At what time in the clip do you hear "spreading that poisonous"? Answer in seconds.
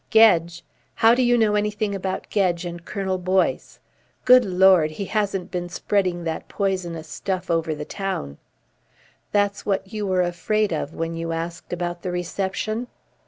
5.69-7.07